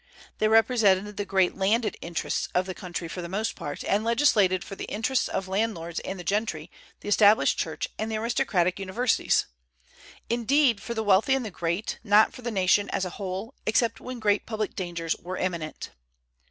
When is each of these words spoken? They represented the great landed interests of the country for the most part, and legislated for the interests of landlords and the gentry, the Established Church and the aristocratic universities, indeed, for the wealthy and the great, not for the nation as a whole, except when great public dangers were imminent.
They 0.39 0.47
represented 0.47 1.15
the 1.15 1.25
great 1.25 1.55
landed 1.55 1.95
interests 2.01 2.47
of 2.55 2.65
the 2.65 2.73
country 2.73 3.07
for 3.07 3.21
the 3.21 3.29
most 3.29 3.55
part, 3.55 3.83
and 3.83 4.03
legislated 4.03 4.63
for 4.63 4.75
the 4.75 4.85
interests 4.85 5.27
of 5.27 5.47
landlords 5.47 5.99
and 5.99 6.17
the 6.19 6.23
gentry, 6.23 6.71
the 7.01 7.07
Established 7.07 7.59
Church 7.59 7.87
and 7.99 8.11
the 8.11 8.17
aristocratic 8.17 8.79
universities, 8.79 9.45
indeed, 10.27 10.81
for 10.81 10.95
the 10.95 11.03
wealthy 11.03 11.35
and 11.35 11.45
the 11.45 11.51
great, 11.51 11.99
not 12.03 12.33
for 12.33 12.41
the 12.41 12.49
nation 12.49 12.89
as 12.89 13.05
a 13.05 13.11
whole, 13.11 13.53
except 13.67 14.01
when 14.01 14.17
great 14.17 14.47
public 14.47 14.75
dangers 14.75 15.15
were 15.17 15.37
imminent. 15.37 15.91